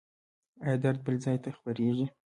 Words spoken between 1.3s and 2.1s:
ته خپریږي؟